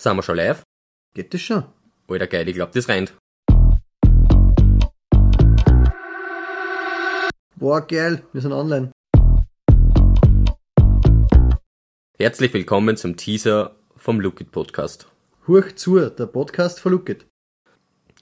Sind 0.00 0.16
wir 0.16 0.22
schon 0.22 0.36
live? 0.36 0.62
Geht 1.12 1.34
das 1.34 1.42
schon? 1.42 1.62
Alter 2.08 2.26
geil, 2.26 2.48
ich 2.48 2.54
glaub, 2.54 2.72
das 2.72 2.88
rennt. 2.88 3.14
Boah, 7.56 7.86
geil, 7.86 8.24
wir 8.32 8.40
sind 8.40 8.52
online. 8.52 8.92
Herzlich 12.16 12.54
willkommen 12.54 12.96
zum 12.96 13.18
Teaser 13.18 13.76
vom 13.94 14.20
Look 14.20 14.40
It 14.40 14.50
Podcast. 14.50 15.06
Huch 15.46 15.72
zu, 15.74 16.08
der 16.08 16.26
Podcast 16.28 16.80
von 16.80 16.92
Lookit. 16.92 17.26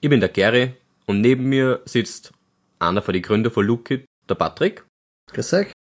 Ich 0.00 0.10
bin 0.10 0.18
der 0.18 0.30
Gary 0.30 0.74
und 1.06 1.20
neben 1.20 1.44
mir 1.44 1.82
sitzt 1.84 2.32
einer 2.80 3.02
von 3.02 3.14
den 3.14 3.22
Gründer 3.22 3.52
von 3.52 3.64
Look 3.64 3.92
It, 3.92 4.04
der 4.28 4.34
Patrick. 4.34 4.84
Grüß 5.32 5.52
euch. 5.54 5.77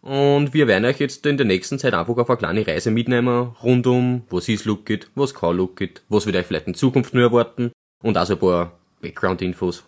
Und 0.00 0.54
wir 0.54 0.66
werden 0.66 0.84
euch 0.84 1.00
jetzt 1.00 1.26
in 1.26 1.36
der 1.36 1.46
nächsten 1.46 1.78
Zeit 1.78 1.94
einfach 1.94 2.16
auf 2.16 2.30
eine 2.30 2.38
kleine 2.38 2.66
Reise 2.66 2.90
mitnehmen, 2.90 3.52
rund 3.62 3.86
um, 3.86 4.22
was 4.30 4.48
ist 4.48 4.64
Look 4.64 4.88
It, 4.90 5.10
was 5.14 5.34
kann 5.34 5.56
Look 5.56 5.80
It, 5.80 6.02
was 6.08 6.26
wird 6.26 6.36
euch 6.36 6.46
vielleicht 6.46 6.68
in 6.68 6.74
Zukunft 6.74 7.14
nur 7.14 7.24
erwarten 7.24 7.72
und 8.02 8.16
auch 8.16 8.26
so 8.26 8.34
ein 8.34 8.40
paar 8.40 8.78
Background-Infos. 9.02 9.84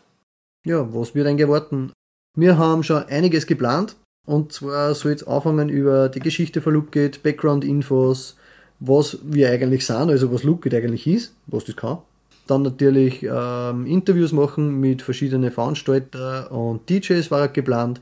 Ja, 0.65 0.93
was 0.93 1.15
wird 1.15 1.27
eigentlich 1.27 1.47
erwarten? 1.47 1.93
Wir 2.37 2.59
haben 2.59 2.83
schon 2.83 3.05
einiges 3.05 3.47
geplant. 3.47 3.97
Und 4.27 4.53
zwar 4.53 4.95
soll 4.95 5.13
es 5.13 5.27
anfangen 5.27 5.69
über 5.69 6.09
die 6.09 6.21
Geschichte 6.21 6.61
von 6.61 6.75
Lookit, 6.75 7.23
Background-Infos, 7.23 8.37
was 8.79 9.19
wir 9.25 9.51
eigentlich 9.51 9.87
sind, 9.87 10.11
also 10.11 10.33
was 10.33 10.45
Lookit 10.45 10.75
eigentlich 10.75 11.07
ist, 11.07 11.35
was 11.47 11.65
das 11.65 11.77
kann. 11.77 11.99
Dann 12.47 12.63
natürlich 12.63 13.23
ähm, 13.23 13.87
Interviews 13.87 14.33
machen 14.33 14.81
mit 14.81 15.03
verschiedenen 15.03 15.51
Veranstaltern 15.51 16.47
und 16.49 16.89
DJs 16.89 17.31
war 17.31 17.49
geplant. 17.49 18.01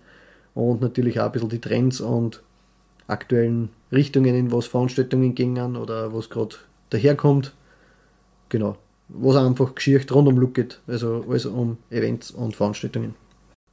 Und 0.54 0.80
natürlich 0.80 1.20
auch 1.20 1.26
ein 1.26 1.32
bisschen 1.32 1.48
die 1.48 1.60
Trends 1.60 2.00
und 2.00 2.42
aktuellen 3.06 3.70
Richtungen, 3.92 4.34
in 4.34 4.52
was 4.52 4.66
Veranstaltungen 4.66 5.34
gingen 5.34 5.76
oder 5.76 6.12
was 6.12 6.30
gerade 6.30 6.56
daherkommt. 6.90 7.54
Genau. 8.48 8.76
Was 9.08 9.36
einfach 9.36 9.74
Geschichte 9.74 10.12
rund 10.14 10.28
um 10.28 10.38
Lookit, 10.38 10.80
also 10.86 11.24
alles 11.28 11.46
um 11.46 11.78
Events 11.90 12.30
und 12.30 12.54
Veranstaltungen. 12.54 13.14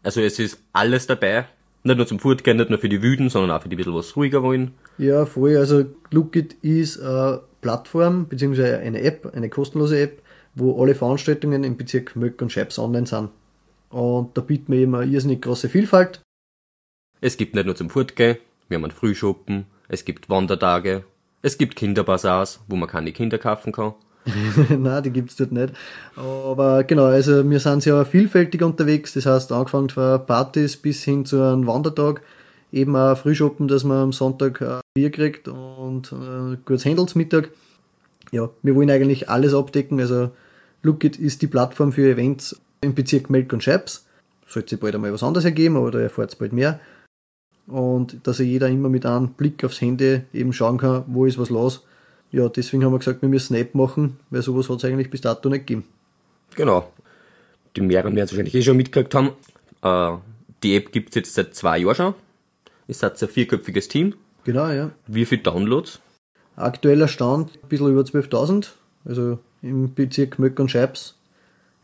Also 0.03 0.22
es 0.22 0.40
ist 0.40 0.59
alles 0.72 1.08
dabei, 1.08 1.46
nicht 1.84 1.98
nur 1.98 2.08
zum 2.08 2.20
Fortgehen, 2.20 2.58
nicht 2.58 2.70
nur 2.70 2.80
für 2.80 2.90
die 2.90 3.02
Wüden, 3.02 3.30
sondern 3.30 3.52
auch 3.52 3.62
für 3.62 3.70
die 3.70 3.76
ein 3.76 3.78
bisschen 3.78 3.96
was 3.96 4.16
ruhiger 4.16 4.44
wollen. 4.44 4.72
Ja, 4.98 5.26
voll. 5.26 5.58
Also 5.58 5.86
Lookit 6.12 6.53
ist 6.62 7.02
eine 7.02 7.42
Plattform 7.62 8.26
bzw. 8.26 8.76
eine 8.76 9.02
App, 9.02 9.34
eine 9.36 9.50
kostenlose 9.50 10.00
App, 10.00 10.22
wo 10.53 10.81
alle 10.81 10.96
Veranstaltungen 10.96 11.64
im 11.64 11.76
Bezirk 11.76 12.16
Möck 12.16 12.42
und 12.42 12.52
Scheibs 12.52 12.80
online 12.80 13.08
sind. 13.08 13.30
Und 13.90 14.38
da 14.38 14.42
bieten 14.42 14.72
wir 14.72 14.80
eben 14.80 14.96
eine 14.96 15.12
irrsinnig 15.12 15.42
große 15.42 15.70
Vielfalt. 15.70 16.22
Es 17.26 17.38
gibt 17.38 17.56
nicht 17.56 17.66
nur 17.66 17.76
zum 17.76 17.90
Fortgehen, 17.90 18.38
wir 18.70 18.78
haben 18.78 18.84
einen 18.84 18.92
Frühschoppen, 18.92 19.66
es 19.88 20.06
gibt 20.06 20.30
Wandertage, 20.30 21.06
es 21.42 21.58
gibt 21.58 21.76
Kinderbasars, 21.76 22.59
wo 22.68 22.76
man 22.76 22.88
keine 22.88 23.14
Kinder 23.14 23.40
kaufen 23.40 23.72
kann. 23.72 23.95
Nein, 24.70 25.02
die 25.02 25.09
gibt's 25.09 25.36
dort 25.36 25.52
nicht. 25.52 25.73
Aber 26.16 26.84
genau, 26.84 27.06
also 27.06 27.50
wir 27.50 27.59
sind 27.59 27.81
sehr 27.81 28.06
vielfältig 28.06 28.62
unterwegs. 28.62 29.16
Das 29.16 29.26
heißt, 29.26 29.52
angefangen 29.52 29.90
von 29.90 30.23
Partys 30.23 30.78
bis 30.78 31.03
hin 31.03 31.26
zu 31.26 31.42
einem 31.42 31.66
Wandertag. 31.66 32.22
Eben 32.72 32.96
auch 32.96 33.18
Frühschoppen, 33.18 33.68
dass 33.68 33.84
man 33.84 33.98
am 34.03 34.14
Sonntag 34.14 34.62
ein 34.62 34.81
Bier 34.94 35.09
kriegt 35.09 35.48
und 35.48 36.12
äh, 36.12 36.58
gutes 36.64 36.86
Händelsmittag. 36.86 37.50
Ja, 38.34 38.52
wir 38.62 38.76
wollen 38.76 38.92
eigentlich 38.92 39.31
alles 39.31 39.56
abdecken. 39.56 40.00
Also 40.00 40.30
Lookit 40.84 41.18
ist 41.18 41.42
die 41.42 41.48
Plattform 41.48 41.92
für 41.92 42.08
Events 42.08 42.62
im 42.81 42.94
Bezirk 42.94 43.31
Melk 43.31 43.52
und 43.52 43.64
Scheibs. 43.64 44.06
Sollte 44.46 44.70
sich 44.70 44.80
bald 44.80 44.94
einmal 44.94 45.12
was 45.12 45.23
anderes 45.23 45.46
ergeben, 45.46 45.76
aber 45.76 45.90
da 45.90 46.00
erfahrt 46.00 46.38
bald 46.38 46.53
mehr. 46.53 46.80
Und 47.68 48.18
dass 48.24 48.40
ja 48.40 48.46
jeder 48.46 48.70
immer 48.70 48.90
mit 48.90 49.06
einem 49.06 49.30
Blick 49.30 49.64
aufs 49.64 49.82
Handy 49.82 50.22
eben 50.34 50.54
schauen 50.54 50.78
kann, 50.78 51.04
wo 51.08 51.26
ist 51.26 51.38
was 51.38 51.50
los 51.50 51.84
ja, 52.36 52.50
deswegen 52.50 52.84
haben 52.84 52.92
wir 52.92 53.00
gesagt, 53.00 53.22
wir 53.22 53.30
müssen 53.30 53.56
App 53.56 53.76
machen, 53.76 54.18
weil 54.30 54.42
sowas 54.42 54.70
hat 54.70 54.80
es 54.80 54.84
eigentlich 54.84 55.10
bis 55.10 55.22
dato 55.22 55.48
nicht 55.48 55.68
gegeben. 55.68 55.86
Genau. 56.56 56.92
Die 57.78 57.81
mehreren 57.81 58.14
werden 58.14 58.25
es 58.25 58.31
wahrscheinlich 58.31 58.56
eh 58.56 58.62
schon 58.62 58.75
mitgekriegt 58.75 59.16
haben. 59.16 59.31
Äh, 59.81 60.18
die 60.62 60.75
App 60.75 60.92
gibt 60.92 61.09
es 61.09 61.16
jetzt 61.16 61.34
seit 61.34 61.56
zwei 61.56 61.80
Jahren 61.80 61.96
schon. 61.96 62.14
Es 62.90 63.02
hat 63.04 63.22
ein 63.22 63.30
vierköpfiges 63.30 63.88
Team. 63.88 64.16
Genau, 64.44 64.68
ja. 64.70 64.92
Wie 65.08 65.25
viele 65.25 65.44
Downloads? 65.44 66.02
Aktueller 66.58 67.08
Stand 67.08 67.52
ein 67.64 67.70
bisschen 67.70 67.90
über 67.90 68.02
12.000. 68.02 68.68
Also 69.06 69.40
im 69.62 69.94
Bezirk 69.94 70.38
Möck 70.38 70.59
und 70.59 70.70
Scheibs. 70.70 71.16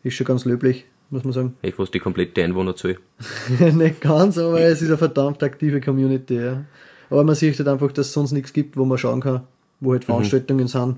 Ist 0.02 0.16
schon 0.16 0.26
ganz 0.26 0.44
löblich, 0.44 0.84
muss 1.12 1.24
man 1.24 1.32
sagen. 1.32 1.56
Hey, 1.60 1.72
fast 1.72 1.92
die 1.94 1.98
komplette 2.00 2.42
Einwohnerzahl. 2.42 2.96
nicht 3.58 4.00
ganz, 4.00 4.38
aber 4.38 4.60
es 4.60 4.80
ist 4.80 4.88
eine 4.88 4.98
verdammt 4.98 5.42
aktive 5.42 5.80
Community, 5.80 6.36
ja. 6.36 6.64
Aber 7.10 7.22
man 7.22 7.34
sieht 7.34 7.58
halt 7.58 7.68
einfach, 7.68 7.92
dass 7.92 8.06
es 8.06 8.12
sonst 8.14 8.32
nichts 8.32 8.52
gibt, 8.52 8.76
wo 8.76 8.86
man 8.86 8.96
schauen 8.96 9.20
kann, 9.20 9.42
wo 9.80 9.92
halt 9.92 10.04
Veranstaltungen 10.06 10.64
mhm. 10.64 10.68
sind. 10.68 10.96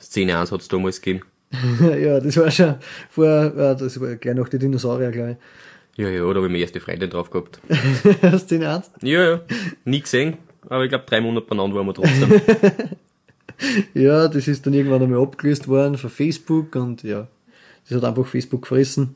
Szene 0.00 0.36
1 0.36 0.50
hat 0.50 0.60
es 0.60 0.68
damals 0.68 1.00
gegeben. 1.00 1.24
ja, 1.80 2.18
das 2.18 2.36
war 2.36 2.50
schon 2.50 2.74
vor, 3.08 3.26
äh, 3.26 3.76
das 3.76 4.00
war 4.00 4.16
gleich 4.16 4.34
nach 4.34 4.48
die 4.48 4.58
Dinosaurier 4.58 5.12
gleich. 5.12 5.36
Ja, 5.96 6.08
ja, 6.08 6.22
da 6.22 6.26
habe 6.26 6.40
ich 6.40 6.44
meine 6.46 6.58
erste 6.58 6.80
Freundin 6.80 7.08
drauf 7.08 7.30
gehabt. 7.30 7.60
Szene 8.38 8.74
1? 8.74 8.90
Ja, 9.02 9.22
ja. 9.22 9.40
Nie 9.84 10.00
gesehen, 10.00 10.38
aber 10.68 10.82
ich 10.82 10.88
glaube 10.88 11.04
drei 11.06 11.20
Monate 11.20 11.46
beieinander 11.46 11.76
waren 11.76 11.86
wir 11.86 11.94
trotzdem. 11.94 12.40
ja, 13.94 14.26
das 14.26 14.48
ist 14.48 14.66
dann 14.66 14.74
irgendwann 14.74 15.02
einmal 15.02 15.22
abgelöst 15.22 15.68
worden 15.68 15.96
von 15.96 16.10
Facebook 16.10 16.74
und 16.74 17.04
ja, 17.04 17.28
das 17.88 17.96
hat 17.96 18.04
einfach 18.04 18.26
Facebook 18.26 18.62
gefressen. 18.62 19.14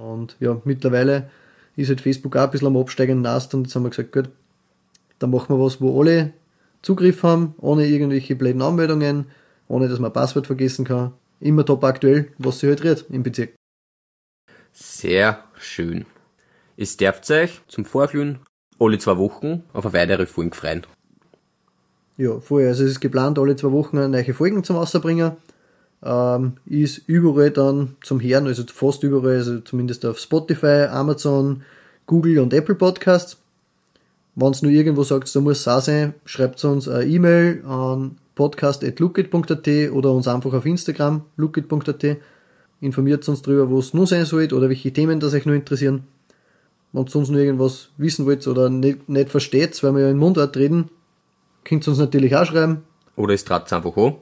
Und 0.00 0.36
ja, 0.40 0.60
mittlerweile 0.64 1.30
ist 1.76 1.88
halt 1.88 2.00
Facebook 2.00 2.36
auch 2.36 2.44
ein 2.44 2.50
bisschen 2.50 2.68
am 2.68 2.76
absteigenden 2.76 3.26
Ast 3.26 3.54
und 3.54 3.64
jetzt 3.64 3.74
haben 3.74 3.84
wir 3.84 3.90
gesagt, 3.90 4.12
gut, 4.12 4.30
dann 5.18 5.30
machen 5.30 5.54
wir 5.54 5.62
was, 5.62 5.80
wo 5.80 6.00
alle 6.00 6.32
Zugriff 6.82 7.22
haben, 7.22 7.54
ohne 7.58 7.86
irgendwelche 7.86 8.34
blöden 8.36 8.62
Anmeldungen, 8.62 9.26
ohne 9.68 9.88
dass 9.88 9.98
man 9.98 10.12
Passwort 10.12 10.46
vergessen 10.46 10.84
kann. 10.84 11.12
Immer 11.40 11.64
top 11.64 11.84
aktuell, 11.84 12.32
was 12.38 12.60
sich 12.60 12.68
halt 12.68 12.82
redet 12.82 13.06
im 13.10 13.22
Bezirk. 13.22 13.54
Sehr 14.72 15.44
schön. 15.58 16.06
Es 16.76 16.96
darf 16.96 17.28
euch 17.30 17.60
zum 17.68 17.84
Vorglühen 17.84 18.38
alle 18.78 18.98
zwei 18.98 19.18
Wochen 19.18 19.64
auf 19.72 19.84
eine 19.84 19.94
weitere 19.94 20.26
Folge 20.26 20.56
freuen. 20.56 20.86
Ja, 22.16 22.40
vorher. 22.40 22.68
Also 22.68 22.84
es 22.84 22.92
ist 22.92 23.00
geplant, 23.00 23.38
alle 23.38 23.56
zwei 23.56 23.72
Wochen 23.72 24.10
neue 24.10 24.34
Folgen 24.34 24.64
zum 24.64 24.76
Außerbringen. 24.76 25.32
Ähm, 26.02 26.54
ist 26.64 27.02
überall 27.06 27.50
dann 27.50 27.96
zum 28.02 28.20
Hören, 28.20 28.46
also 28.46 28.62
fast 28.72 29.02
überall, 29.02 29.36
also 29.36 29.60
zumindest 29.60 30.06
auf 30.06 30.18
Spotify, 30.18 30.86
Amazon, 30.90 31.62
Google 32.06 32.38
und 32.38 32.54
Apple 32.54 32.74
Podcasts. 32.74 33.36
Wenn 34.34 34.52
es 34.52 34.62
nur 34.62 34.72
irgendwo 34.72 35.02
sagt, 35.02 35.34
da 35.34 35.40
muss 35.40 35.60
es 35.60 35.68
auch 35.68 35.82
sein, 35.82 36.14
schreibt 36.24 36.64
uns 36.64 36.88
eine 36.88 37.04
E-Mail 37.04 37.64
an 37.66 38.16
podcast.lookit.at 38.34 39.92
oder 39.92 40.12
uns 40.12 40.26
einfach 40.26 40.54
auf 40.54 40.64
Instagram 40.64 41.22
lookit.at. 41.36 42.16
Informiert 42.80 43.28
uns 43.28 43.42
darüber, 43.42 43.68
wo 43.68 43.78
es 43.78 43.92
nur 43.92 44.06
sein 44.06 44.24
soll 44.24 44.50
oder 44.54 44.70
welche 44.70 44.92
Themen 44.92 45.20
das 45.20 45.34
euch 45.34 45.44
nur 45.44 45.54
interessieren. 45.54 46.04
Wenn 46.92 47.04
ihr 47.04 47.10
sonst 47.10 47.28
nur 47.28 47.40
irgendwas 47.40 47.90
wissen 47.98 48.24
wollt 48.24 48.46
oder 48.46 48.70
nicht, 48.70 49.08
nicht 49.08 49.28
versteht, 49.28 49.82
weil 49.82 49.94
wir 49.94 50.02
ja 50.04 50.10
in 50.10 50.16
Mundart 50.16 50.56
reden, 50.56 50.88
könnt 51.64 51.86
ihr 51.86 51.90
uns 51.90 51.98
natürlich 51.98 52.34
auch 52.34 52.46
schreiben. 52.46 52.82
Oder 53.16 53.34
es 53.34 53.44
trat 53.44 53.70
einfach 53.72 53.96
an. 53.96 54.14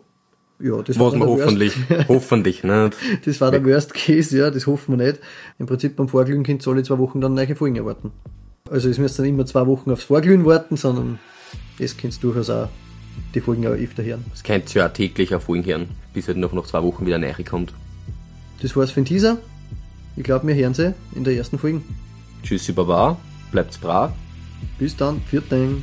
Ja, 0.60 0.82
das 0.82 0.98
Was 0.98 1.14
wir 1.14 1.26
hoffentlich, 1.26 1.76
hoffentlich 2.08 2.64
nicht. 2.64 2.96
Das 3.24 3.40
war 3.40 3.50
der 3.50 3.64
Worst 3.64 3.94
Case, 3.94 4.36
ja, 4.36 4.50
das 4.50 4.66
hoffen 4.66 4.98
wir 4.98 5.06
nicht. 5.06 5.20
Im 5.58 5.66
Prinzip 5.66 5.94
beim 5.94 6.08
Vorglühen 6.08 6.42
könnt 6.42 6.66
ihr 6.66 6.72
alle 6.72 6.82
zwei 6.82 6.98
Wochen 6.98 7.20
dann 7.20 7.34
neue 7.34 7.54
Folgen 7.54 7.76
erwarten. 7.76 8.10
Also 8.68 8.88
es 8.88 8.98
müsst 8.98 9.18
dann 9.18 9.26
immer 9.26 9.46
zwei 9.46 9.66
Wochen 9.66 9.90
aufs 9.90 10.04
Vorglühen 10.04 10.44
warten, 10.44 10.76
sondern 10.76 11.20
das 11.78 11.96
könnt 11.96 12.14
ihr 12.16 12.20
durchaus 12.20 12.50
auch 12.50 12.68
die 13.34 13.40
Folgen 13.40 13.66
auch 13.66 13.70
öfter 13.70 14.02
hören. 14.02 14.24
Das 14.30 14.42
könnt 14.42 14.74
ihr 14.74 14.82
ja 14.82 14.88
auch 14.88 14.92
täglich 14.92 15.34
auf 15.34 15.44
Folgen 15.44 15.64
hören, 15.64 15.88
bis 16.12 16.26
halt 16.26 16.38
noch 16.38 16.52
nach 16.52 16.66
zwei 16.66 16.82
Wochen 16.82 17.06
wieder 17.06 17.18
näher 17.18 17.36
kommt. 17.48 17.72
Das 18.60 18.74
war's 18.76 18.90
für 18.90 19.00
den 19.00 19.06
Teaser. 19.06 19.38
Ich 20.16 20.24
glaube, 20.24 20.48
wir 20.48 20.54
hören 20.56 20.74
sie 20.74 20.94
in 21.14 21.22
der 21.22 21.34
ersten 21.34 21.58
Folge. 21.58 21.80
Tschüssi 22.42 22.72
Baba, 22.72 23.16
bleibt's 23.52 23.78
brav. 23.78 24.12
Bis 24.78 24.96
dann, 24.96 25.20
viert 25.30 25.50
Dank. 25.50 25.82